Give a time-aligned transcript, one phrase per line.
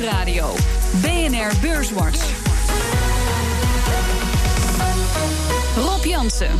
[0.00, 0.54] Nieuwsradio.
[1.02, 2.18] BNR Beurswatch.
[5.76, 6.50] Rob Jansen.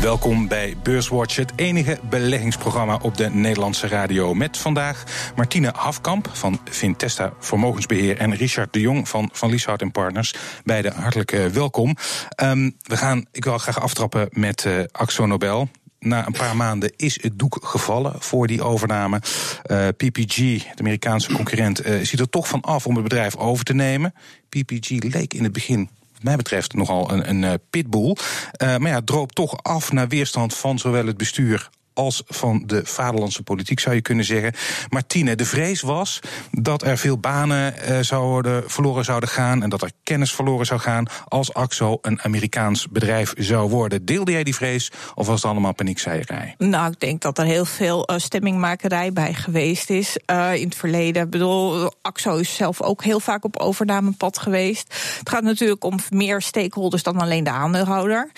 [0.00, 4.34] Welkom bij Beurswatch, het enige beleggingsprogramma op de Nederlandse radio.
[4.34, 5.04] Met vandaag
[5.36, 10.34] Martine Hafkamp van Vintesta Vermogensbeheer en Richard de Jong van Van Lieshout Partners.
[10.64, 11.96] Beide hartelijk eh, welkom.
[12.42, 15.68] Um, we gaan, ik wil graag aftrappen met uh, Axo Nobel
[15.98, 19.20] na een paar maanden is het doek gevallen voor die overname.
[19.66, 23.64] Uh, PPG, de Amerikaanse concurrent, uh, ziet er toch van af om het bedrijf over
[23.64, 24.14] te nemen.
[24.48, 28.16] PPG leek in het begin wat mij betreft nogal een, een uh, pitbull.
[28.58, 33.42] Maar ja, droop toch af naar weerstand van zowel het bestuur als van de vaderlandse
[33.42, 34.52] politiek, zou je kunnen zeggen.
[34.88, 39.82] Martine, de vrees was dat er veel banen uh, zouden, verloren zouden gaan en dat
[39.82, 44.04] er kennis verloren zou gaan als AXO een Amerikaans bedrijf zou worden.
[44.04, 46.54] Deelde jij die vrees of was het allemaal paniekzaaierij?
[46.58, 50.76] Nou, ik denk dat er heel veel uh, stemmingmakerij bij geweest is uh, in het
[50.76, 51.22] verleden.
[51.22, 54.94] Ik bedoel, AXO is zelf ook heel vaak op overnamepad geweest.
[55.18, 58.30] Het gaat natuurlijk om meer stakeholders dan alleen de aandeelhouder.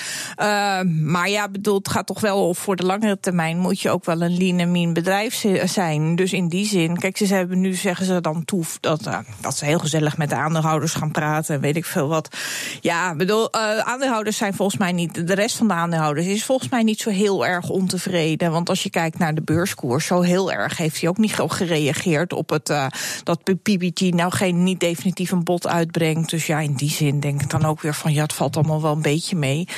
[1.02, 4.22] maar ja, bedoel, het gaat toch wel voor de langere termijn moet je ook wel
[4.22, 6.16] een lean en mean bedrijf zijn.
[6.16, 9.56] Dus in die zin, kijk, ze hebben nu zeggen ze dan toe dat, uh, dat
[9.56, 12.36] ze heel gezellig met de aandeelhouders gaan praten en weet ik veel wat.
[12.80, 16.70] Ja, bedoel, uh, aandeelhouders zijn volgens mij niet, de rest van de aandeelhouders is volgens
[16.70, 18.50] mij niet zo heel erg ontevreden.
[18.50, 22.32] Want als je kijkt naar de beurskoers, zo heel erg heeft hij ook niet gereageerd
[22.32, 22.86] op het uh,
[23.24, 26.30] dat PPT nou geen niet definitief een bod uitbrengt.
[26.30, 28.82] Dus ja, in die zin denk ik dan ook weer van ja, het valt allemaal
[28.82, 29.68] wel een beetje mee.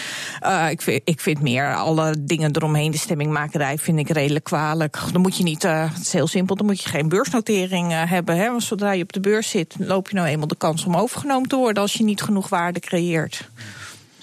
[0.70, 4.98] ik, vind, ik vind meer alle dingen eromheen, de stemming maken vind ik redelijk kwalijk.
[5.12, 8.10] Dan moet je niet, uh, het is heel simpel, dan moet je geen beursnotering uh,
[8.10, 8.36] hebben.
[8.36, 8.50] Hè?
[8.50, 11.48] Want zodra je op de beurs zit, loop je nou eenmaal de kans om overgenomen
[11.48, 13.48] te worden als je niet genoeg waarde creëert.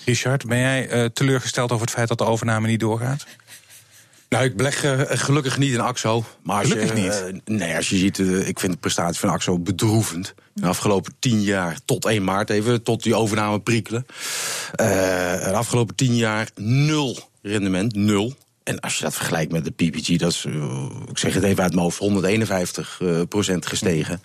[0.06, 3.26] Richard, ben jij uh, teleurgesteld over het feit dat de overname niet doorgaat?
[4.30, 6.26] Nou, ik beleg uh, gelukkig niet in AXO.
[6.44, 7.42] Maar als gelukkig je, niet?
[7.60, 10.34] Nee, als je ziet, uh, ik vind de prestatie van AXO bedroevend.
[10.54, 14.06] De afgelopen tien jaar, tot 1 maart even, tot die overname prikkelen.
[14.76, 18.34] de afgelopen tien jaar nul rendement, nul.
[18.68, 21.64] En als je dat vergelijkt met de PPG, dat is, uh, ik zeg het even
[21.64, 24.22] uit mijn hoofd, 151 uh, procent gestegen.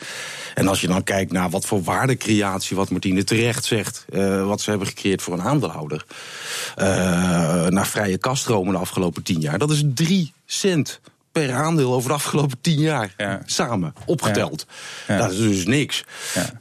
[0.55, 4.61] En als je dan kijkt naar wat voor waardecreatie, wat Martine terecht zegt, uh, wat
[4.61, 6.05] ze hebben gecreëerd voor een aandeelhouder.
[7.69, 11.01] naar vrije kaststromen de afgelopen 10 jaar, dat is 3 cent
[11.33, 13.15] per aandeel over de afgelopen tien jaar.
[13.17, 13.43] Ja.
[13.45, 14.67] Samen, opgeteld.
[15.07, 15.15] Ja.
[15.15, 15.21] Ja.
[15.21, 16.05] Dat is dus niks.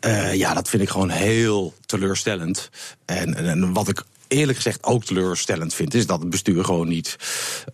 [0.01, 0.31] Ja.
[0.31, 2.69] ja, dat vind ik gewoon heel teleurstellend.
[3.05, 7.15] En, en wat ik eerlijk gezegd ook teleurstellend vind, is dat het bestuur gewoon niet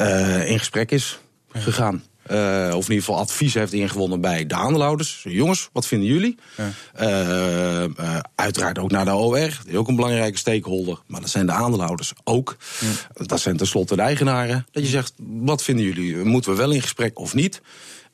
[0.01, 1.19] uh, in gesprek is
[1.51, 2.03] gegaan.
[2.31, 5.25] Uh, of in ieder geval advies heeft ingewonnen bij de aandeelhouders.
[5.29, 6.37] Jongens, wat vinden jullie?
[6.57, 6.71] Ja.
[7.01, 10.99] Uh, uh, uiteraard ook naar de OR, die is ook een belangrijke stakeholder.
[11.05, 12.57] Maar dat zijn de aandeelhouders ook.
[12.79, 13.25] Ja.
[13.25, 14.65] Dat zijn tenslotte de eigenaren.
[14.71, 16.17] Dat je zegt, wat vinden jullie?
[16.17, 17.61] Moeten we wel in gesprek of niet?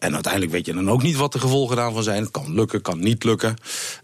[0.04, 2.22] En uiteindelijk weet je dan ook niet wat de gevolgen daarvan zijn.
[2.22, 3.56] Het kan lukken, kan niet lukken.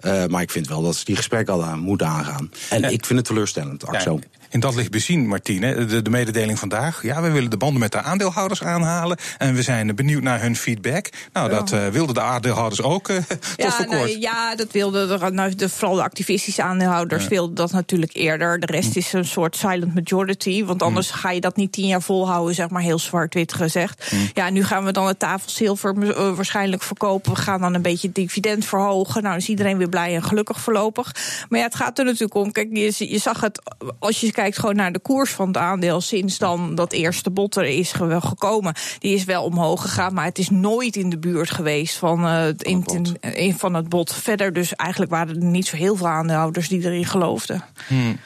[0.01, 2.51] Uh, maar ik vind wel dat ze die gesprekken al aan moeten aangaan.
[2.69, 2.87] En ja.
[2.87, 4.19] ik vind het teleurstellend, Axo.
[4.21, 7.03] Ja, in dat licht bezien, Martine, de, de, mededeling vandaag.
[7.03, 9.17] Ja, we willen de banden met de aandeelhouders aanhalen.
[9.37, 11.09] En we zijn benieuwd naar hun feedback.
[11.33, 13.99] Nou, dat uh, wilden de aandeelhouders ook uh, tot ja, voor kort.
[13.99, 17.29] Nou, ja, dat wilden de, nou, de, vooral de activistische aandeelhouders ja.
[17.29, 18.59] wilden dat natuurlijk eerder.
[18.59, 20.63] De rest is een soort silent majority.
[20.63, 21.17] Want anders mm.
[21.17, 24.11] ga je dat niet tien jaar volhouden, zeg maar heel zwart-wit gezegd.
[24.11, 24.29] Mm.
[24.33, 27.33] Ja, nu gaan we dan het tafelzilver uh, waarschijnlijk verkopen.
[27.33, 29.23] We gaan dan een beetje het dividend verhogen.
[29.23, 31.15] Nou, is iedereen weer blij en gelukkig voorlopig.
[31.49, 32.51] Maar ja, het gaat er natuurlijk om.
[32.51, 33.61] Kijk, je, je zag het
[33.99, 37.55] als je kijkt gewoon naar de koers van het aandeel sinds dan dat eerste bot
[37.55, 38.73] er is gekomen.
[38.99, 42.37] Die is wel omhoog gegaan, maar het is nooit in de buurt geweest van, uh,
[42.37, 42.85] het, in,
[43.19, 44.13] in, van het bot.
[44.13, 47.63] Verder dus eigenlijk waren er niet zo heel veel aandeelhouders die erin geloofden.
[47.87, 48.17] Hmm.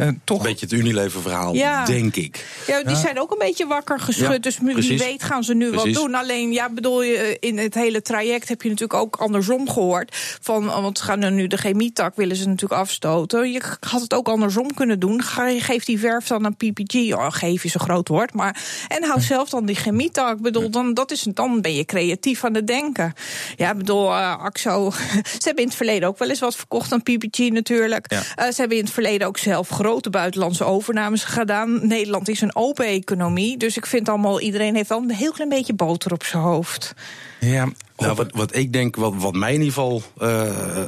[0.00, 0.38] Uh, toch...
[0.38, 1.84] Een beetje het Unilever-verhaal, ja.
[1.84, 2.46] denk ik.
[2.66, 3.00] Ja, die ja.
[3.00, 4.28] zijn ook een beetje wakker geschud.
[4.28, 5.02] Ja, dus wie precies.
[5.02, 5.94] weet gaan ze nu precies.
[5.94, 6.14] wat doen.
[6.14, 10.16] Alleen, ja, bedoel je, in het hele traject heb je natuurlijk ook andersom gehoord.
[10.40, 13.52] Van, want ze gaan nu de chemietak willen ze natuurlijk afstoten.
[13.52, 15.22] Je had het ook andersom kunnen doen.
[15.22, 16.94] Geef die verf dan aan PPG.
[17.14, 18.32] Oh, geef is een groot woord.
[18.32, 20.40] Maar, en hou zelf dan die chemietak.
[20.40, 23.12] bedoel, dan, dat is, dan ben je creatief aan het denken.
[23.56, 24.90] Ja, bedoel, uh, Axo.
[25.40, 28.12] ze hebben in het verleden ook wel eens wat verkocht aan PPG natuurlijk.
[28.12, 31.86] Uh, ze hebben in het verleden ook zelf grote buitenlandse overnames gedaan.
[31.86, 33.56] Nederland is een open economie.
[33.56, 36.94] Dus ik vind allemaal, iedereen heeft wel een heel klein beetje boter op zijn hoofd.
[37.40, 40.28] Ja, nou, wat, wat ik denk, wat, wat mij in ieder geval uh,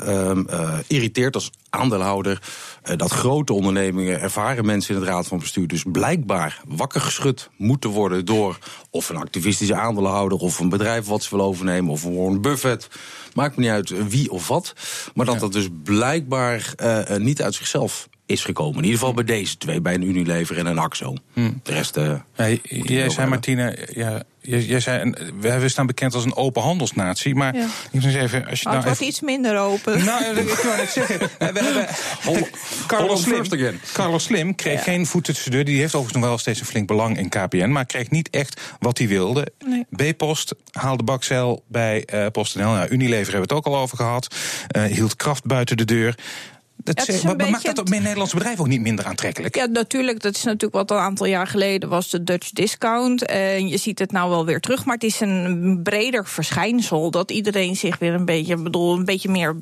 [0.06, 2.42] uh, uh, irriteert als aandeelhouder,
[2.96, 7.90] dat grote ondernemingen, ervaren mensen in het raad van bestuur, dus blijkbaar wakker geschud moeten
[7.90, 8.58] worden door
[8.90, 12.88] of een activistische aandeelhouder of een bedrijf wat ze wil overnemen of een Warren Buffett.
[13.34, 14.72] Maakt me niet uit wie of wat.
[15.14, 15.40] Maar dat ja.
[15.40, 16.74] dat dus blijkbaar
[17.18, 18.76] niet uit zichzelf is gekomen.
[18.76, 21.14] In ieder geval bij deze twee, bij een Unilever en een AXO.
[21.34, 21.96] De rest.
[21.96, 22.46] Uh, ja,
[22.84, 27.34] jij zei, Martine, ja, jij, zei, we staan bekend als een open handelsnatie.
[27.34, 27.66] Maar ja.
[27.90, 28.46] ik eens even.
[28.46, 29.94] Als je nou het iets minder open.
[30.04, 31.18] Nou, ik wou net zeggen.
[31.38, 31.86] We hebben.
[32.86, 33.44] Carlos Slim,
[33.92, 35.64] Carlos Slim kreeg geen voet tussen de deur.
[35.64, 37.68] Die heeft overigens nog wel steeds een flink belang in KPN.
[37.68, 39.46] Maar kreeg niet echt wat hij wilde.
[39.64, 40.12] Nee.
[40.12, 42.72] B-Post haalde bakzeil bij uh, PostNL.
[42.72, 44.34] Nou, Unilever hebben we het ook al over gehad.
[44.76, 46.14] Uh, hield kracht buiten de deur.
[46.76, 49.56] Dat maar maakt dat op Nederlandse bedrijven ook niet minder aantrekkelijk?
[49.56, 50.20] Ja, natuurlijk.
[50.20, 53.24] Dat is natuurlijk wat een aantal jaar geleden was de Dutch discount.
[53.24, 54.84] En je ziet het nou wel weer terug.
[54.84, 59.28] Maar het is een breder verschijnsel dat iedereen zich weer een beetje, bedoel, een beetje
[59.28, 59.56] meer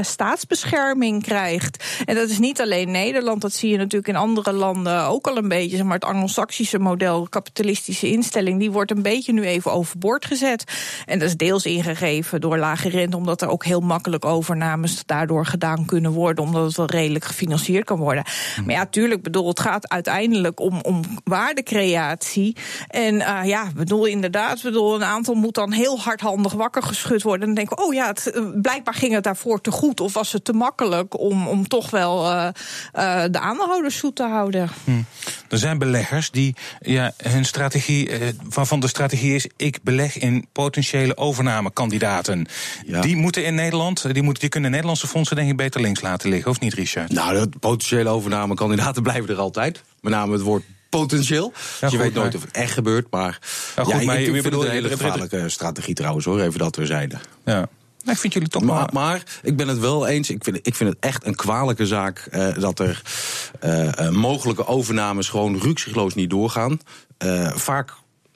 [0.00, 1.84] staatsbescherming krijgt.
[2.04, 3.40] En dat is niet alleen Nederland.
[3.40, 5.76] Dat zie je natuurlijk in andere landen ook al een beetje.
[5.76, 10.64] Zeg maar het Anglo-Saxische model, kapitalistische instelling, die wordt een beetje nu even overboord gezet.
[11.06, 15.46] En dat is deels ingegeven door lage rente, omdat er ook heel makkelijk overnames daardoor
[15.46, 18.24] gedaan kunnen worden omdat het wel redelijk gefinancierd kan worden.
[18.54, 18.64] Hm.
[18.64, 22.56] Maar ja, tuurlijk, bedoel, het gaat uiteindelijk om, om waardecreatie.
[22.88, 27.40] En uh, ja, bedoel, inderdaad, bedoel, een aantal moet dan heel hardhandig wakker geschud worden.
[27.40, 30.00] En dan denken we, oh ja, het, eh, blijkbaar ging het daarvoor te goed.
[30.00, 32.48] Of was het te makkelijk om, om toch wel uh,
[32.94, 34.68] uh, de aandeelhouders zoet te houden.
[34.84, 34.90] Hm.
[35.48, 38.10] Er zijn beleggers die ja, hun strategie,
[38.48, 42.46] waarvan de strategie is: ik beleg in potentiële overnamekandidaten.
[42.86, 43.00] Ja.
[43.00, 46.17] Die moeten in Nederland, die, moeten, die kunnen Nederlandse fondsen denk ik beter links laten
[46.24, 47.12] liggen, of niet, Richard?
[47.12, 49.82] Nou, de potentiële overnamekandidaten blijven er altijd.
[50.00, 51.52] Met name het woord potentieel.
[51.88, 53.38] je weet nooit of het echt gebeurt, maar,
[53.76, 56.76] ja, goed, maar ik, ik vind het een hele gevaarlijke strategie trouwens hoor, even dat
[56.76, 57.20] we zeiden.
[57.44, 57.68] Ja.
[57.98, 60.30] Nou, ik vind jullie toch maar, maar ik ben het wel eens.
[60.30, 63.02] Ik vind, ik vind het echt een kwalijke zaak uh, dat er
[63.64, 66.80] uh, mogelijke overnames gewoon ruksigloos niet doorgaan.
[67.54, 67.94] Vaak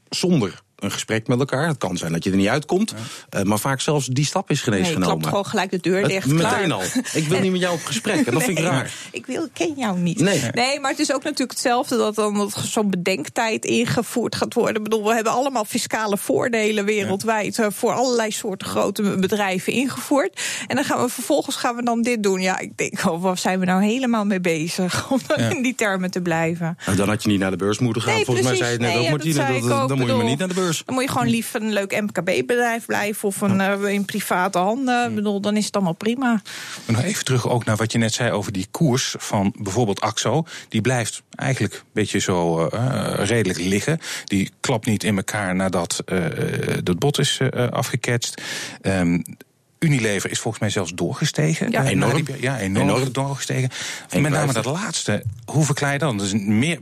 [0.09, 1.67] zonder een gesprek met elkaar.
[1.67, 2.95] Het kan zijn dat je er niet uitkomt.
[3.31, 5.19] Uh, maar vaak zelfs die stap is geen eens nee, genomen.
[5.19, 6.25] Je gewoon gelijk de deur dicht.
[6.25, 6.83] Het, meteen al.
[7.13, 8.27] Ik wil niet met jou op gesprek.
[8.27, 8.93] En dat vind ik raar.
[9.11, 10.21] Ik wil, ken jou niet.
[10.21, 10.41] Nee.
[10.53, 14.77] nee, maar het is ook natuurlijk hetzelfde dat dan zo'n bedenktijd ingevoerd gaat worden.
[14.77, 17.65] Ik bedoel, we hebben allemaal fiscale voordelen wereldwijd ja.
[17.65, 20.41] Eh, voor allerlei soorten grote bedrijven ingevoerd.
[20.67, 22.41] En dan gaan we vervolgens gaan we dan dit doen.
[22.41, 25.11] Ja, ik denk, oh, waar zijn we nou helemaal mee bezig?
[25.13, 25.51] Om dan ja.
[25.51, 26.79] in die termen te blijven.
[26.85, 28.15] Nou, dan had je niet naar de beurs moeten gaan.
[28.15, 28.61] Nee, Volgens precies.
[28.61, 29.61] mij zei je net ook, Martine.
[29.61, 30.72] Dat, dat, dan moet je maar niet naar de beurs.
[30.79, 35.09] Dan moet je gewoon liever een leuk MKB-bedrijf blijven of een, uh, in private handen.
[35.09, 36.43] Ik bedoel, dan is het allemaal prima.
[36.87, 40.47] nog even terug ook naar wat je net zei over die koers van bijvoorbeeld AXO.
[40.69, 43.99] Die blijft eigenlijk een beetje zo uh, redelijk liggen.
[44.25, 46.19] Die klapt niet in elkaar nadat uh,
[46.85, 47.41] het bot is
[47.71, 48.43] afgeketst.
[48.83, 49.23] Um,
[49.83, 51.71] Unilever is volgens mij zelfs doorgestegen.
[51.71, 52.25] Ja, enorm.
[52.41, 53.13] Ja, enorm, enorm.
[53.13, 53.71] doorgestegen.
[54.21, 55.23] Met name dat laatste.
[55.45, 56.19] Hoe verklaar je dan?
[56.19, 56.79] Dus meer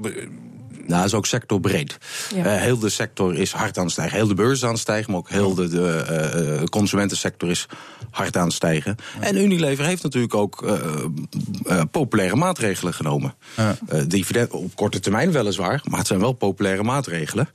[0.90, 1.98] nou, dat is ook sectorbreed.
[2.34, 2.44] Ja.
[2.44, 4.16] Uh, heel de sector is hard aan het stijgen.
[4.16, 7.66] Heel de beurs is aan het stijgen, maar ook heel de, de uh, consumentensector is
[8.10, 8.96] hard aan het stijgen.
[9.20, 13.34] En Unilever heeft natuurlijk ook uh, populaire maatregelen genomen.
[13.56, 13.76] Ja.
[14.06, 17.48] dividend op korte termijn weliswaar, maar het zijn wel populaire maatregelen.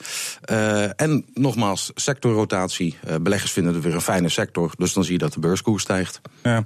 [0.95, 2.97] en nogmaals, sectorrotatie.
[3.21, 6.21] beleggers vinden het weer een fijne sector, dus dan zie je dat de beurskoers stijgt.
[6.43, 6.63] Ja.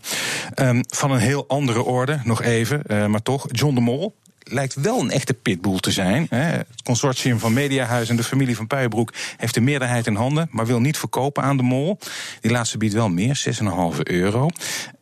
[0.56, 2.82] Um, van een heel andere orde, nog even,
[3.12, 3.46] maar toch.
[3.52, 4.16] John de Mol,
[4.52, 6.28] lijkt wel een echte pitbull te zijn.
[6.30, 10.66] Het consortium van Mediahuis en de familie van Puijenbroek heeft de meerderheid in handen, maar
[10.66, 11.98] wil niet verkopen aan de mol.
[12.42, 14.44] Die laatste biedt wel meer, 6,5 euro.
[14.44, 14.50] Um,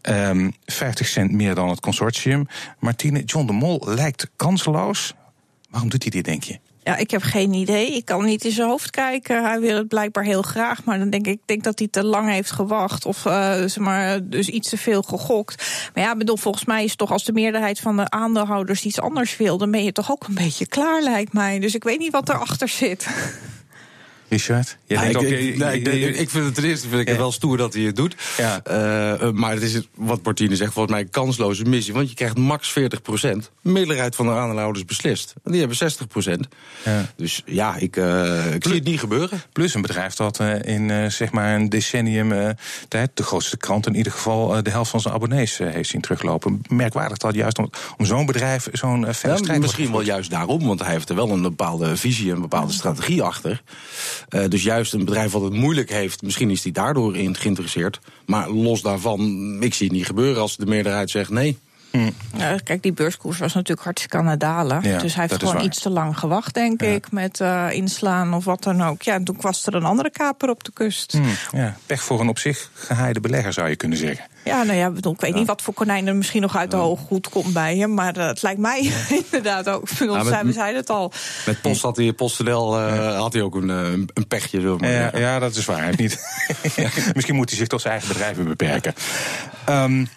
[0.02, 2.48] ehm, 50 cent meer dan het consortium.
[2.80, 5.14] Martine, John de Mol lijkt kansloos.
[5.70, 6.60] Waarom doet hij dit, denk je?
[6.88, 7.96] Ja, ik heb geen idee.
[7.96, 9.44] Ik kan niet in zijn hoofd kijken.
[9.44, 10.84] Hij wil het blijkbaar heel graag.
[10.84, 13.06] Maar dan denk ik denk dat hij te lang heeft gewacht.
[13.06, 15.90] Of uh, zeg maar, dus iets te veel gegokt.
[15.94, 19.38] Maar ja, bedoel, volgens mij is toch als de meerderheid van de aandeelhouders iets anders
[19.38, 21.60] wil, dan ben je toch ook een beetje klaar, lijkt mij.
[21.60, 23.08] Dus ik weet niet wat erachter zit.
[24.30, 24.78] Richard?
[24.86, 25.22] Ja, ik,
[26.16, 28.16] ik, vind het ten eerste vind ik het wel stoer dat hij het doet.
[28.38, 28.62] Ja.
[28.68, 31.94] Uh, maar het is wat Martine zegt, volgens mij een kansloze missie.
[31.94, 33.52] Want je krijgt max 40 procent.
[33.62, 35.34] meerderheid van de aandeelhouders beslist.
[35.44, 36.48] En die hebben 60 procent.
[36.86, 37.06] Ja.
[37.16, 39.42] Dus ja, ik, uh, ik zie het niet gebeuren.
[39.52, 42.56] Plus een bedrijf dat uh, in zeg maar een decennium
[42.88, 46.62] tijd, de grootste krant in ieder geval, de helft van zijn abonnees heeft zien teruglopen.
[46.70, 50.80] Merkwaardig dat juist om, om zo'n bedrijf zo'n verder ja, Misschien wel juist daarom, want
[50.80, 53.62] hij heeft er wel een bepaalde visie en een bepaalde strategie achter.
[54.30, 58.00] Uh, dus juist een bedrijf wat het moeilijk heeft, misschien is die daardoor in geïnteresseerd.
[58.26, 59.22] Maar los daarvan,
[59.60, 61.58] ik zie het niet gebeuren als de meerderheid zegt nee.
[61.98, 62.40] Hm.
[62.40, 64.82] Ja, kijk, die beurskoers was natuurlijk hartstikke aan het dalen.
[64.84, 66.88] Ja, dus hij heeft gewoon iets te lang gewacht, denk ja.
[66.88, 69.02] ik, met uh, inslaan of wat dan ook.
[69.02, 71.12] Ja, en toen was er een andere kaper op de kust.
[71.12, 74.26] Hm, ja, pech voor een op zich gehaaide belegger, zou je kunnen zeggen.
[74.44, 77.04] Ja, nou ja, ik weet niet wat voor konijn er misschien nog uit de hoge
[77.04, 77.94] goed komt bij hem.
[77.94, 78.92] Maar uh, het lijkt mij
[79.24, 79.90] inderdaad ook.
[79.90, 81.12] Ja, met, we zeiden het al.
[81.46, 84.62] Met Post had hij, PostNL uh, had hij ook een, een pechje.
[84.62, 85.84] Zo maar ja, ja, dat is waar.
[85.84, 86.20] Hij niet.
[87.16, 88.94] misschien moet hij zich tot zijn eigen bedrijven beperken.
[89.70, 90.08] Um,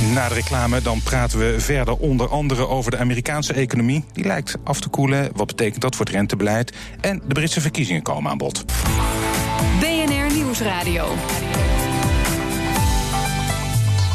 [0.00, 4.04] Na de reclame dan praten we verder onder andere over de Amerikaanse economie.
[4.12, 5.30] Die lijkt af te koelen.
[5.34, 6.72] Wat betekent dat voor het rentebeleid?
[7.00, 8.64] En de Britse verkiezingen komen aan bod.
[9.80, 11.06] BNR Nieuwsradio.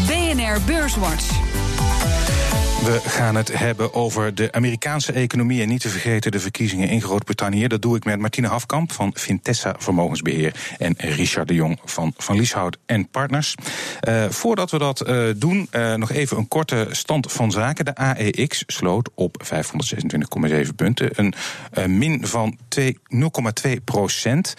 [0.08, 1.28] BNR Beurswatch.
[2.84, 7.02] We gaan het hebben over de Amerikaanse economie en niet te vergeten de verkiezingen in
[7.02, 7.68] Groot-Brittannië.
[7.68, 12.36] Dat doe ik met Martine Hafkamp van Vintessa Vermogensbeheer en Richard de Jong van Van
[12.36, 13.56] Lieshout en Partners.
[14.08, 17.86] Uh, voordat we dat uh, doen, uh, nog even een korte stand van zaken.
[17.86, 21.12] De AEX sloot op 526,7 punten,
[21.72, 24.54] een min van 0,2 procent.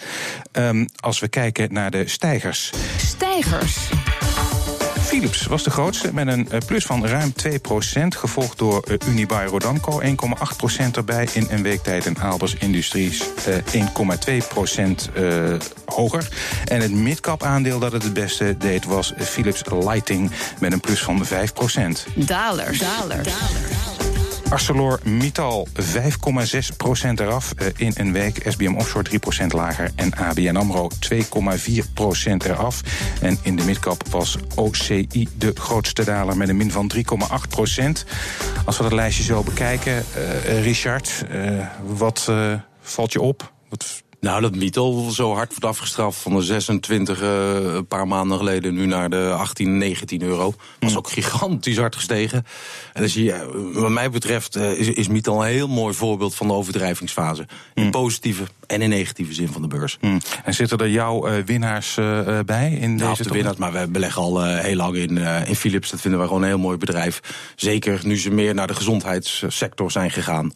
[0.51, 2.71] Um, als we kijken naar de stijgers.
[2.97, 3.89] Stijgers.
[5.01, 7.51] Philips was de grootste met een plus van ruim 2%
[8.07, 10.07] gevolgd door Unibail Rodamco 1,8%
[10.95, 13.23] erbij in een week tijd en Albers Industries 1,2%
[15.17, 15.55] uh,
[15.85, 16.27] hoger.
[16.65, 21.03] En het midcap aandeel dat het het beste deed was Philips Lighting met een plus
[21.03, 21.27] van 5%
[22.15, 22.79] Dalers.
[22.79, 23.29] Dalers.
[24.51, 25.83] ArcelorMittal 5,6%
[27.15, 28.45] eraf in een week.
[28.47, 29.09] SBM Offshore
[29.43, 29.91] 3% lager.
[29.95, 31.17] En ABN AMRO 2,4%
[32.37, 32.81] eraf.
[33.21, 36.99] En in de midcap was OCI de grootste daler met een min van 3,8%.
[38.65, 42.31] Als we dat lijstje zo bekijken, uh, Richard, uh, wat
[42.81, 43.51] valt je op?
[43.69, 48.37] Wat nou, dat Mietel zo hard wordt afgestraft van de 26 uh, een paar maanden
[48.37, 50.53] geleden nu naar de 18, 19 euro.
[50.79, 52.45] Was ook gigantisch hard gestegen.
[52.93, 56.47] En zie je, wat mij betreft, uh, is, is Mietel een heel mooi voorbeeld van
[56.47, 57.47] de overdrijvingsfase.
[57.73, 57.91] In mm.
[57.91, 59.97] positieve en in negatieve zin van de beurs.
[60.01, 60.21] Mm.
[60.43, 61.95] En zitten er jouw uh, winnaars
[62.45, 65.89] bij in nou, deze de winnaars, maar we beleggen al heel lang in, in Philips.
[65.89, 67.19] Dat vinden we gewoon een heel mooi bedrijf.
[67.55, 70.51] Zeker nu ze meer naar de gezondheidssector zijn gegaan,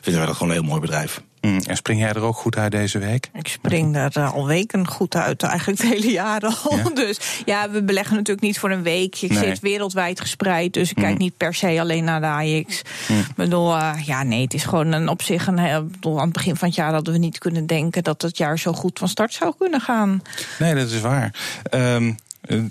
[0.00, 1.22] vinden we dat gewoon een heel mooi bedrijf.
[1.48, 3.30] Mm, en spring jij er ook goed uit deze week?
[3.32, 6.76] Ik spring er uh, al weken goed uit, eigenlijk het hele jaar al.
[6.76, 6.90] Ja?
[7.08, 9.20] Dus ja, we beleggen natuurlijk niet voor een week.
[9.20, 9.38] Ik nee.
[9.38, 11.02] zit wereldwijd gespreid, dus ik mm.
[11.02, 12.82] kijk niet per se alleen naar de AX.
[13.08, 13.18] Mm.
[13.18, 15.58] Ik bedoel, uh, ja, nee, het is gewoon een, op zich een.
[15.58, 18.38] Ik bedoel, aan het begin van het jaar hadden we niet kunnen denken dat het
[18.38, 20.22] jaar zo goed van start zou kunnen gaan.
[20.58, 21.34] Nee, dat is waar.
[21.70, 22.16] Um,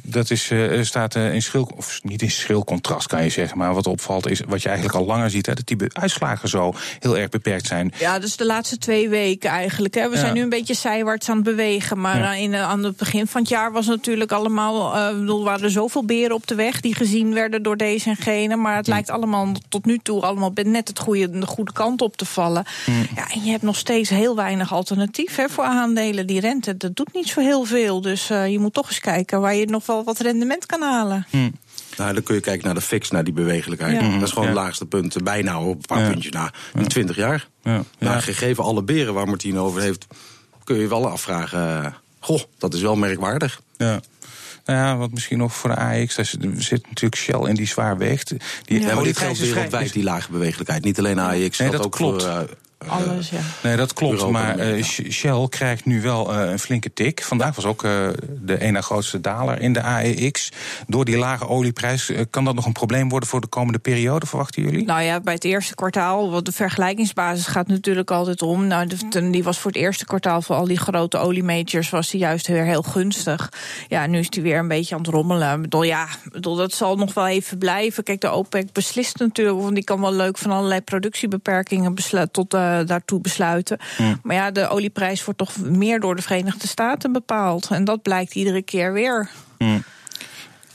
[0.04, 3.58] dat is, uh, staat uh, in schil, of niet in schil contrast kan je zeggen,
[3.58, 6.74] maar wat opvalt is wat je eigenlijk al langer ziet, hè, dat die uitslagen zo
[7.00, 7.94] heel erg beperkt zijn.
[8.00, 9.94] Ja, dus de laatste twee weken eigenlijk.
[9.94, 10.10] Hè.
[10.10, 10.22] We ja.
[10.22, 12.34] zijn nu een beetje zijwaarts aan het bewegen, maar ja.
[12.34, 16.06] in, aan het begin van het jaar was natuurlijk allemaal, uh, bedoel, waren er zoveel
[16.06, 18.94] beren op de weg die gezien werden door deze en gene, maar het mm.
[18.94, 22.66] lijkt allemaal tot nu toe allemaal net het goede, de goede kant op te vallen.
[22.86, 23.08] Mm.
[23.16, 26.28] Ja, en je hebt nog steeds heel weinig alternatief hè, voor aandelen.
[26.28, 29.56] Die rente, dat doet niet zo heel veel, dus je moet toch eens kijken waar
[29.56, 31.26] je nog wel wat rendement kan halen.
[31.30, 31.50] Hm.
[31.98, 34.02] Nou, dan kun je kijken naar de fix, naar die bewegelijkheid.
[34.02, 34.12] Ja.
[34.12, 34.54] Dat is gewoon ja.
[34.54, 36.10] het laagste punt, bijna op een paar ja.
[36.10, 36.54] puntjes na.
[36.74, 37.48] In 20 jaar.
[37.64, 37.84] Ja.
[38.00, 40.08] Maar gegeven alle beren waar Martine over heeft,
[40.64, 41.96] kun je wel afvragen.
[42.20, 43.62] Goh, dat is wel merkwaardig.
[43.78, 44.00] Ja.
[44.66, 47.98] Nou ja, wat misschien nog voor de AX, daar zit natuurlijk Shell in die zwaar
[47.98, 48.34] weegt.
[48.64, 50.84] Die, ja, maar dit geldt wereldwijd, die lage bewegelijkheid.
[50.84, 52.24] Niet alleen AX, nee, dat ook klopt.
[52.24, 52.32] voor...
[52.32, 52.42] Uh,
[52.78, 53.40] alles, ja.
[53.64, 54.30] Nee, dat klopt.
[54.30, 57.24] Maar uh, Shell krijgt nu wel uh, een flinke tik.
[57.24, 58.08] Vandaag was ook uh,
[58.42, 60.52] de ene grootste daler in de AEX.
[60.88, 64.62] Door die lage olieprijs, kan dat nog een probleem worden voor de komende periode, verwachten
[64.62, 64.86] jullie?
[64.86, 68.68] Nou ja, bij het eerste kwartaal, wat de vergelijkingsbasis gaat natuurlijk altijd om.
[68.68, 72.20] Nou, de, die was voor het eerste kwartaal voor al die grote oliemajors was die
[72.20, 73.52] juist weer heel gunstig.
[73.88, 75.56] Ja, nu is die weer een beetje aan het rommelen.
[75.56, 78.04] Ik bedoel, ja, bedoel, dat zal nog wel even blijven.
[78.04, 82.54] Kijk, de OPEC beslist natuurlijk, want die kan wel leuk van allerlei productiebeperkingen besluiten tot
[82.54, 83.78] uh, daartoe besluiten.
[84.24, 87.68] Maar ja, de olieprijs wordt toch meer door de Verenigde Staten bepaald.
[87.72, 89.30] En dat blijkt iedere keer weer.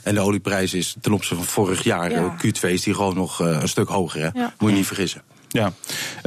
[0.02, 2.36] En de olieprijs is ten opzichte van vorig jaar, ja.
[2.36, 4.20] Q2, is die gewoon nog uh, een stuk hoger.
[4.20, 4.40] Hè?
[4.40, 4.52] Ja.
[4.58, 5.22] Moet je niet vergissen.
[5.48, 5.72] Ja.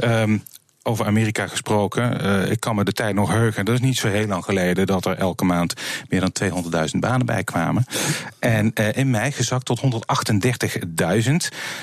[0.04, 0.42] Um,
[0.86, 2.24] over Amerika gesproken.
[2.24, 3.64] Uh, ik kan me de tijd nog heugen.
[3.64, 5.74] Dat is niet zo heel lang geleden dat er elke maand
[6.08, 6.32] meer dan
[6.92, 7.84] 200.000 banen bij kwamen.
[8.38, 11.34] En uh, in mei gezakt tot 138.000.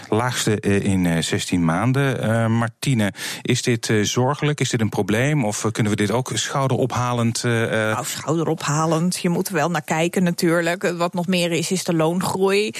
[0.09, 2.51] Laagste uh, in 16 maanden.
[2.51, 4.59] Martine, is dit zorgelijk?
[4.59, 5.45] Is dit een probleem?
[5.45, 7.43] Of kunnen we dit ook schouderophalend?
[7.43, 9.19] Nou, schouderophalend.
[9.19, 10.93] Je moet er wel naar kijken natuurlijk.
[10.97, 12.73] Wat nog meer is, is de loongroei.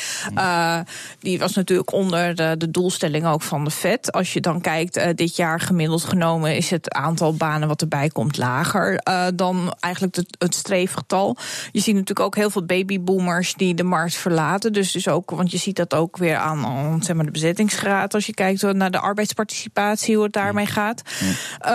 [1.20, 4.12] die was natuurlijk onder de, de doelstelling ook van de FED.
[4.12, 8.38] Als je dan kijkt, dit jaar gemiddeld genomen is het aantal banen wat erbij komt
[8.38, 11.38] lager uh, dan eigenlijk het, het streefgetal.
[11.72, 14.74] Je ziet natuurlijk ook heel veel babyboomers die de markt verlaten.
[14.74, 18.13] Dus, dus ook, want je ziet dat ook weer aan, zeg maar, de bezettingsgraad.
[18.13, 21.01] Als je kijkt naar de arbeidsparticipatie, hoe het daarmee gaat.
[21.22, 21.70] Uh,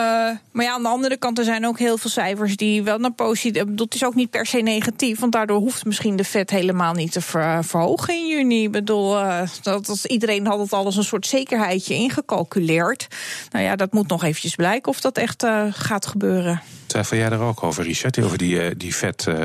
[0.52, 3.12] maar ja, aan de andere kant, er zijn ook heel veel cijfers die wel naar
[3.12, 3.64] positief.
[3.68, 7.12] Dat is ook niet per se negatief, want daardoor hoeft misschien de vet helemaal niet
[7.12, 8.62] te ver, verhogen in juni.
[8.62, 13.06] Ik bedoel, uh, dat, dat, iedereen had het al als een soort zekerheidje ingecalculeerd.
[13.50, 16.62] Nou ja, dat moet nog eventjes blijken of dat echt uh, gaat gebeuren.
[16.86, 18.22] Twijfel jij daar ook over, Richard?
[18.22, 19.26] Over die, uh, die vet.
[19.28, 19.36] Uh,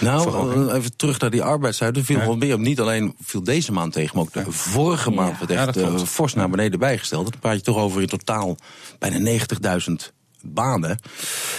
[0.00, 1.96] nou, even terug naar die arbeidshuid.
[1.96, 2.24] Er viel ja.
[2.24, 2.60] wel meer op.
[2.60, 6.34] Niet alleen viel deze maand tegen, maar ook de vorige maand werd echt ja, fors
[6.34, 7.30] naar beneden bijgesteld.
[7.30, 8.56] Dan praat je toch over in totaal
[8.98, 9.38] bijna
[9.88, 9.92] 90.000
[10.42, 10.98] banen.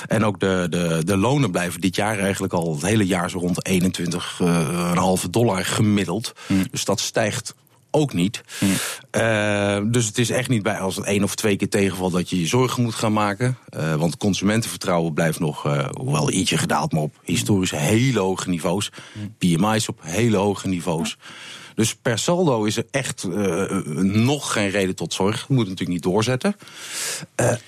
[0.07, 3.39] En ook de, de, de lonen blijven dit jaar eigenlijk al het hele jaar zo
[3.39, 3.69] rond
[5.23, 6.33] 21,5 dollar gemiddeld.
[6.47, 6.65] Mm.
[6.71, 7.55] Dus dat stijgt
[7.95, 8.41] ook niet.
[9.11, 12.39] Uh, dus het is echt niet bij als één of twee keer tegenvalt dat je
[12.39, 13.57] je zorgen moet gaan maken.
[13.77, 18.89] Uh, want consumentenvertrouwen blijft nog, uh, hoewel ietsje gedaald, maar op historisch hele hoge niveaus.
[19.37, 21.17] PMI's op hele hoge niveaus.
[21.75, 23.27] Dus per saldo is er echt
[24.01, 25.39] nog geen reden tot zorg.
[25.39, 26.55] Dat moet natuurlijk niet doorzetten.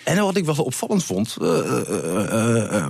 [0.04, 1.38] En wat ik wel opvallend vond,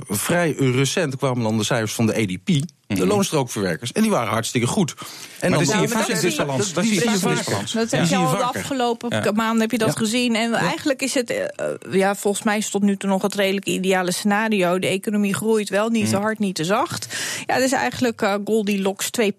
[0.07, 3.07] vrij recent kwamen dan de cijfers van de ADP de mhm.
[3.07, 3.91] loonstrookverwerkers.
[3.91, 4.93] En die waren hartstikke goed.
[5.39, 6.73] En maar dan zie je vaak disbalans.
[6.73, 7.71] Dat zie je vaak.
[7.73, 10.35] Dat heb je al de afgelopen maanden heb je dat gezien.
[10.35, 13.65] En eigenlijk is het, uh, ja, volgens mij is tot nu toe nog het redelijk
[13.65, 14.79] ideale scenario.
[14.79, 16.23] De economie groeit wel, niet te mhm.
[16.23, 17.07] hard, niet te zacht.
[17.45, 19.29] Ja, het is eigenlijk uh, Goldilocks 2.0,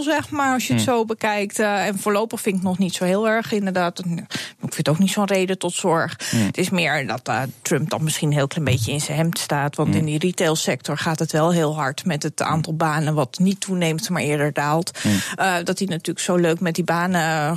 [0.00, 0.92] zeg maar, als je het mhm.
[0.92, 1.58] zo bekijkt.
[1.58, 3.98] Uh, en voorlopig vind ik nog niet zo heel erg, inderdaad.
[3.98, 4.04] Ik
[4.58, 6.16] vind het ook niet zo'n reden tot zorg.
[6.36, 7.30] Het is meer dat
[7.62, 9.76] Trump dan misschien een heel klein beetje in zijn hemd staat.
[9.76, 12.83] Want in die retailsector gaat het wel heel hard met het aantal banen
[13.14, 14.98] wat niet toeneemt, maar eerder daalt.
[15.04, 17.56] Uh, dat hij natuurlijk zo leuk met die banen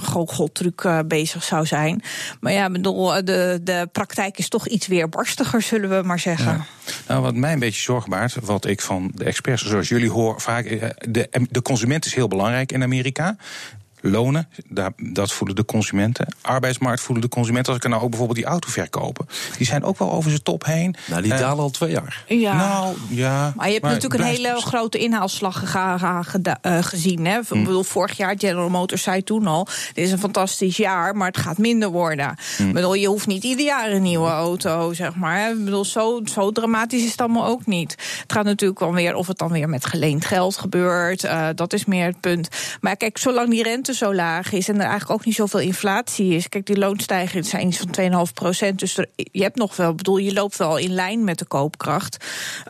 [0.86, 2.02] uh, bezig zou zijn.
[2.40, 6.52] Maar ja, bedoel, de, de praktijk is toch iets weerbarstiger, zullen we maar zeggen.
[6.52, 6.66] Ja.
[7.08, 10.42] Nou, wat mij een beetje zorg baart, wat ik van de experts zoals jullie hoor,
[10.42, 10.66] vaak.
[10.66, 13.36] Eh, de, de consument is heel belangrijk in Amerika
[14.02, 16.36] lonen, daar, dat voelen de consumenten.
[16.42, 17.74] Arbeidsmarkt voelen de consumenten.
[17.74, 19.28] Als ik nou ook bijvoorbeeld die auto verkopen.
[19.58, 20.96] Die zijn ook wel over zijn top heen.
[21.08, 22.24] Nou, die dalen al twee jaar.
[22.28, 22.56] Ja.
[22.56, 23.54] Nou, ja.
[23.56, 26.20] Maar je hebt natuurlijk een hele grote inhaalslag uh,
[26.62, 27.26] gezien.
[27.26, 27.40] Hè?
[27.48, 27.56] Hm.
[27.56, 29.68] Ik bedoel, vorig jaar, General Motors zei toen al...
[29.94, 32.36] dit is een fantastisch jaar, maar het gaat minder worden.
[32.58, 32.68] Hm.
[32.68, 35.52] Ik bedoel, je hoeft niet ieder jaar een nieuwe auto, zeg maar.
[35.52, 37.92] Ik bedoel, zo, zo dramatisch is het allemaal ook niet.
[38.22, 41.24] Het gaat natuurlijk wel weer of het dan weer met geleend geld gebeurt.
[41.24, 42.50] Uh, dat is meer het punt.
[42.82, 46.34] Maar kijk, zolang die rente zo laag is en er eigenlijk ook niet zoveel inflatie
[46.34, 46.50] is.
[46.50, 48.80] Kijk, die loonstijgingen zijn iets van 2,5 procent.
[48.80, 52.26] Dus er, je hebt nog wel, bedoel, je loopt wel in lijn met de koopkracht.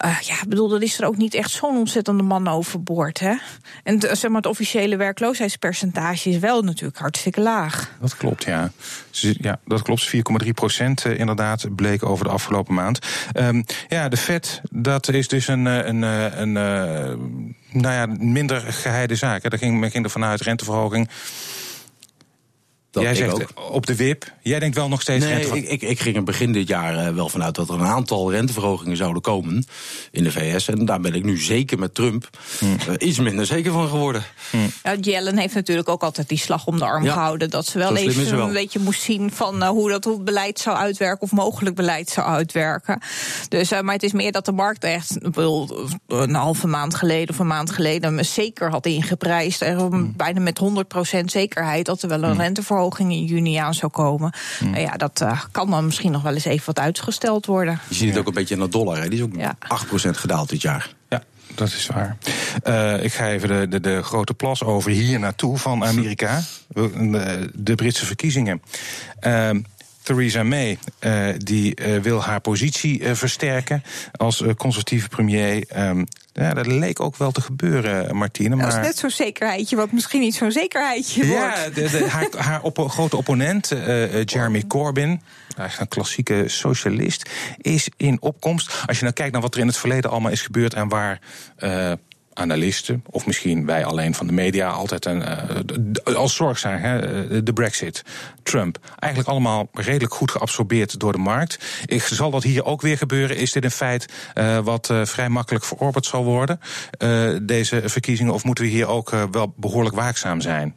[0.05, 3.19] Uh, ja, bedoel, dan is er ook niet echt zo'n ontzettende man overboord.
[3.19, 3.35] Hè?
[3.83, 7.91] En zeg maar, het officiële werkloosheidspercentage is wel natuurlijk hartstikke laag.
[8.01, 8.71] Dat klopt, ja.
[9.19, 10.15] Ja, dat klopt.
[10.15, 12.99] 4,3 procent eh, inderdaad bleek over de afgelopen maand.
[13.33, 18.61] Um, ja, de FED, dat is dus een, eh, een, een, een nou ja, minder
[18.61, 19.49] geheide zaken.
[19.49, 21.09] Daar ging, men ging er vanuit renteverhoging.
[23.01, 23.71] Jij zegt ook.
[23.71, 24.31] op de WIP.
[24.41, 27.13] Jij denkt wel nog steeds nee, ik, ik, ik, ging er begin dit jaar eh,
[27.13, 29.65] wel vanuit dat er een aantal renteverhogingen zouden komen
[30.11, 30.67] in de VS.
[30.67, 32.29] En daar ben ik nu zeker met Trump
[32.59, 32.77] hmm.
[32.89, 34.23] uh, iets minder zeker van geworden.
[34.49, 34.71] Hmm.
[34.83, 37.49] Ja, Jellen heeft natuurlijk ook altijd die slag om de arm gehouden.
[37.49, 40.77] Dat ze wel even een beetje moest zien van uh, hoe dat hoe beleid zou
[40.77, 43.01] uitwerken of mogelijk beleid zou uitwerken.
[43.49, 45.17] Dus, maar het is meer dat de markt echt
[46.07, 49.65] een halve maand geleden of een maand geleden zeker had ingeprijsd.
[49.65, 50.13] Hmm.
[50.15, 50.61] Bijna met
[51.21, 54.33] 100% zekerheid dat er wel een renteverhoging in juni aan zou komen.
[54.59, 54.69] Hmm.
[54.69, 57.79] Nou ja, dat uh, kan dan misschien nog wel eens even wat uitgesteld worden.
[57.87, 59.01] Je ziet het ook een beetje in de dollar.
[59.01, 59.09] Hè?
[59.09, 59.57] Die is ook ja.
[60.07, 60.89] 8% gedaald dit jaar.
[61.09, 61.23] Ja,
[61.55, 62.17] dat is waar.
[62.63, 66.41] Uh, ik ga even de, de, de, grote plas over hier naartoe van Amerika.
[66.67, 68.61] De, de Britse verkiezingen.
[70.07, 75.63] Theresa May uh, die uh, wil haar positie uh, versterken als conservatieve premier.
[75.77, 78.55] Um, ja, dat leek ook wel te gebeuren, Martine.
[78.55, 78.65] Maar...
[78.65, 81.75] Dat is net zo'n zekerheidje, wat misschien niet zo'n zekerheidje ja, wordt.
[81.75, 83.67] De, de, haar, haar op, grote opponent,
[84.25, 85.21] Jeremy Corbyn,
[85.57, 88.83] eigenlijk een klassieke socialist, is in opkomst.
[88.85, 91.19] Als je nou kijkt naar wat er in het verleden allemaal is gebeurd en waar
[92.37, 95.23] analisten, of misschien wij alleen van de media, altijd een,
[96.07, 96.79] uh, als zorg zijn.
[96.79, 98.03] Hè, eh, de Brexit,
[98.43, 98.77] Trump.
[98.99, 101.83] Eigenlijk allemaal redelijk goed geabsorbeerd door de markt.
[101.85, 103.37] Ik, zal dat hier ook weer gebeuren?
[103.37, 106.59] Is dit een feit uh, wat vrij makkelijk verorberd zal worden,
[107.41, 108.33] deze verkiezingen?
[108.33, 110.75] Of moeten we hier ook wel behoorlijk waakzaam zijn?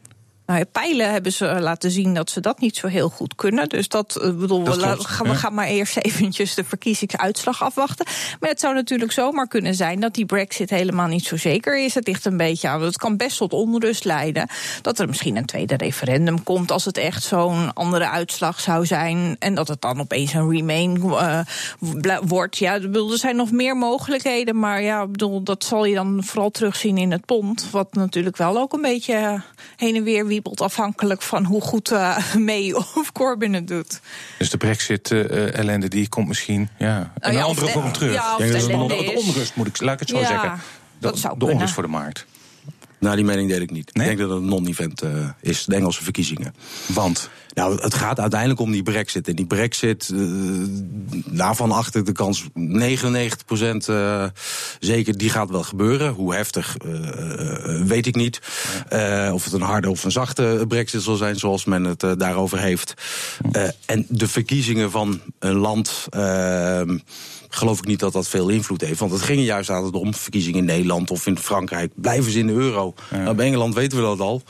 [0.51, 3.69] Nou, pijlen hebben ze laten zien dat ze dat niet zo heel goed kunnen.
[3.69, 8.05] Dus dat eh, bedoel, we, gaan, we gaan maar eerst eventjes de verkiezingsuitslag afwachten.
[8.39, 11.93] Maar het zou natuurlijk zomaar kunnen zijn dat die brexit helemaal niet zo zeker is.
[11.93, 12.81] Het ligt een beetje aan.
[12.81, 14.49] Het kan best tot onrust leiden.
[14.81, 19.35] Dat er misschien een tweede referendum komt als het echt zo'n andere uitslag zou zijn.
[19.39, 21.39] En dat het dan opeens een remain uh,
[22.21, 22.57] wordt.
[22.57, 24.59] Ja, bedoel, er zijn nog meer mogelijkheden.
[24.59, 27.67] Maar ja, bedoel, dat zal je dan vooral terugzien in het pond.
[27.71, 29.41] Wat natuurlijk wel ook een beetje
[29.77, 33.99] heen en weer wie afhankelijk van hoe goed uh, May of Corbyn het doet.
[34.37, 38.13] Dus de Brexit-ellende die komt misschien ja, nou, een andere vorm terug.
[38.13, 40.59] Ja, of de, onrust moet ik, laat ik het zo zeggen.
[40.99, 42.25] Dat, zou de onrust voor de markt.
[43.01, 43.93] Nou, die mening deel ik niet.
[43.93, 44.09] Nee?
[44.09, 46.55] Ik denk dat het een non-event uh, is, de Engelse verkiezingen.
[46.85, 47.29] Want?
[47.53, 49.27] Nou, het gaat uiteindelijk om die brexit.
[49.27, 50.67] En die brexit, uh,
[51.25, 54.25] daarvan achter de kans 99 procent uh,
[54.79, 56.13] zeker, die gaat wel gebeuren.
[56.13, 56.77] Hoe heftig,
[57.85, 58.39] weet ik niet.
[59.31, 62.93] Of het een harde of een zachte brexit zal zijn, zoals men het daarover heeft.
[63.85, 66.97] en de verkiezingen van een land ehm,
[67.53, 68.99] geloof ik niet dat dat veel invloed heeft.
[68.99, 71.91] Want het ging juist altijd om verkiezingen in Nederland of in Frankrijk.
[71.95, 72.93] Blijven ze in de euro?
[73.11, 73.17] Ja.
[73.17, 74.41] Nou, bij Engeland weten we dat al.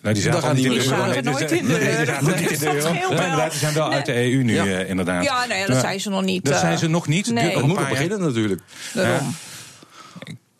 [0.00, 1.06] Nou, die zaten niet in de euro.
[1.06, 3.48] Nee, nooit in de euro.
[3.48, 4.64] Die zijn wel uit de EU nu, ja.
[4.64, 5.24] uh, inderdaad.
[5.24, 6.44] Ja, nee, dat zijn ze nog niet.
[6.44, 7.30] Dat zijn ze nog niet.
[7.30, 7.54] Nee.
[7.54, 8.60] Dat moet nog beginnen natuurlijk.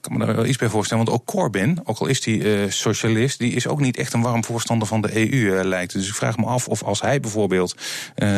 [0.09, 1.05] Kan me daar wel iets bij voorstellen.
[1.05, 4.23] Want ook Corbyn, ook al is hij uh, socialist, die is ook niet echt een
[4.23, 5.93] warm voorstander van de EU, uh, lijkt.
[5.93, 7.75] Dus ik vraag me af of als hij bijvoorbeeld.
[8.17, 8.29] Uh,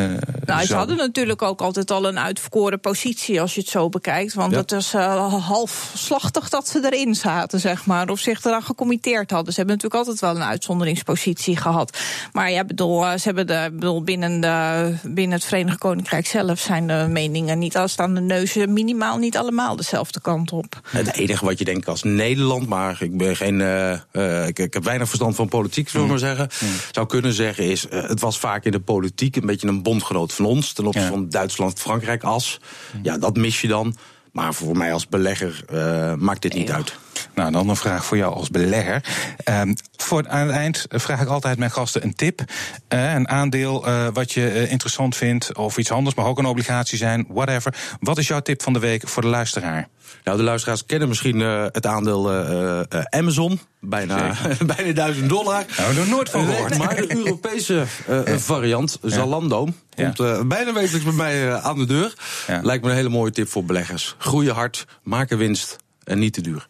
[0.44, 4.34] nou, ze hadden natuurlijk ook altijd al een uitverkoren positie als je het zo bekijkt.
[4.34, 4.58] Want Ja.
[4.58, 8.08] het is uh, halfslachtig dat ze erin zaten, zeg maar.
[8.08, 9.52] Of zich eraan gecommitteerd hadden.
[9.52, 11.98] Ze hebben natuurlijk altijd wel een uitzonderingspositie gehad.
[12.32, 16.86] Maar ja, bedoel, ze hebben de, bedoel, binnen, de, binnen het Verenigd Koninkrijk zelf zijn
[16.86, 20.80] de meningen niet als staan de neuzen minimaal niet allemaal dezelfde kant op.
[20.88, 23.60] Het enige wat je denkt als Nederland, maar ik ben geen.
[23.60, 26.48] Uh, uh, ik, ik, heb weinig verstand van politiek, zullen we maar zeggen.
[26.60, 26.68] Mm.
[26.90, 27.86] Zou kunnen zeggen is.
[27.92, 30.72] Uh, het was vaak in de politiek een beetje een bondgenoot van ons.
[30.72, 31.14] Ten opzichte Ja.
[31.14, 32.60] van Duitsland, Frankrijk as.
[33.02, 33.96] Ja, dat mis je dan.
[34.32, 36.74] Maar voor mij als belegger uh, maakt dit niet Ja.
[36.74, 36.94] uit.
[37.34, 39.04] Nou, dan een vraag voor jou als belegger.
[39.48, 39.74] Um,
[40.10, 42.40] voor aan het eind vraag ik altijd mijn gasten een tip.
[42.88, 46.44] Uh, een aandeel uh, wat je uh, interessant vindt, of iets anders, mag ook een
[46.44, 47.74] obligatie zijn, whatever.
[48.00, 49.88] Wat is jouw tip van de week voor de luisteraar?
[50.24, 53.60] Nou, de luisteraars kennen misschien uh, het aandeel uh, uh, Amazon.
[53.80, 54.34] Bijna,
[54.76, 55.64] bijna 1000 dollar.
[55.76, 56.78] Nou, nog nooit van gehoord.
[56.78, 57.84] Maar de Europese
[58.36, 60.10] variant, Zalando, Ja.
[60.10, 62.14] komt bijna wekelijks bij mij aan de deur.
[62.46, 62.60] Ja.
[62.62, 64.14] Lijkt me een hele mooie tip voor beleggers.
[64.18, 66.68] Groeien hard, maken winst en niet te duur.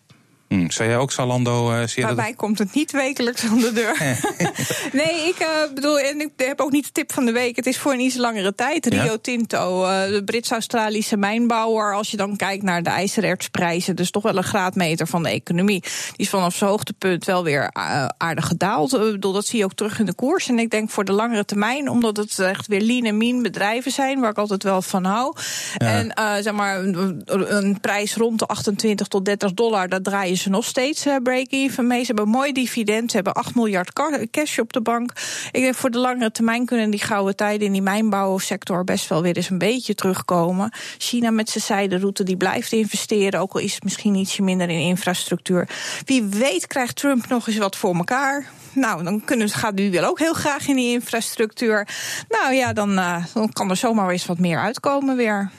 [0.51, 3.59] Hmm, zou jij ook Zalando uh, je Bij dat- mij komt het niet wekelijks aan
[3.61, 3.97] de deur.
[5.03, 7.57] nee, ik uh, bedoel, en ik heb ook niet de tip van de week.
[7.57, 8.87] Het is voor een iets langere tijd.
[8.87, 9.19] Rio Ja?
[9.23, 11.95] Tinto, uh, de Brits-Australische mijnbouwer.
[11.95, 15.81] Als je dan kijkt naar de ijzerertsprijzen, dus toch wel een graadmeter van de economie.
[15.81, 18.95] Die is vanaf zijn hoogtepunt wel weer uh, aardig gedaald.
[18.95, 20.49] Ik bedoel, dat zie je ook terug in de koers.
[20.49, 23.93] En ik denk voor de langere termijn, omdat het echt weer lean en mean bedrijven
[23.93, 25.37] zijn, waar ik altijd wel van hou.
[25.77, 25.87] Ja.
[25.87, 27.23] En zeg maar, een,
[27.57, 31.87] een prijs rond de 28 tot 30 dollar, daar draaien ze nog steeds uh, break-even
[31.87, 32.01] mee.
[32.01, 35.13] Ze hebben mooi dividend, ze hebben 8 miljard ca- cash op de bank.
[35.53, 39.23] Ik denk voor de langere termijn kunnen die gouden tijden in die mijnbouwsector best wel
[39.23, 40.73] weer eens een beetje terugkomen.
[40.99, 44.81] China met zijn zijderoute, die blijft investeren, ook al is het misschien ietsje minder in
[44.81, 45.69] infrastructuur.
[46.05, 48.51] Wie weet krijgt Trump nog eens wat voor elkaar.
[48.73, 51.89] Nou, dan kunnen, gaat u wel ook heel graag in die infrastructuur.
[52.29, 55.51] Nou ja, dan, uh, dan kan er zomaar eens wat meer uitkomen weer.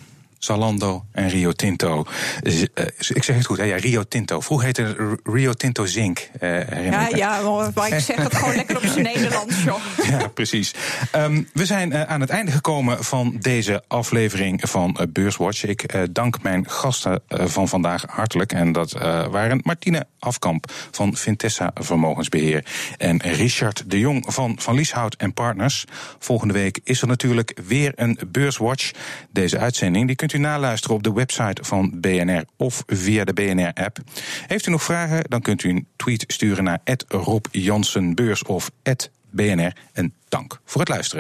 [0.44, 2.06] Zalando en Rio Tinto.
[2.44, 2.62] Uh,
[2.98, 3.64] ik zeg het goed, hè?
[3.64, 4.40] Ja, Rio Tinto.
[4.40, 6.30] Vroeger heette Rio Tinto Zink.
[6.40, 7.42] Uh, Ja, ja,
[7.76, 9.82] maar ik zeg het gewoon lekker op zijn Nederlands, joh.
[10.10, 10.74] Ja, precies.
[11.16, 15.64] Um, we zijn uh, aan het einde gekomen van deze aflevering van Beurswatch.
[15.66, 18.54] Ik dank mijn gasten van vandaag hartelijk.
[18.54, 18.92] En dat
[19.32, 22.66] waren Martine Afkamp van Vintessa Vermogensbeheer
[22.98, 25.86] en Richard de Jong van Van Lieshout en Partners.
[26.20, 28.92] Volgende week is er natuurlijk weer een Beurswatch.
[29.30, 33.98] Deze uitzending die kunt u naluisteren op de website van BNR of via de BNR-app.
[34.48, 38.72] Heeft u nog vragen, dan kunt u een tweet sturen naar Rob Jansenbeurs of
[39.30, 39.76] BNR.
[39.94, 41.20] En dank voor het luisteren.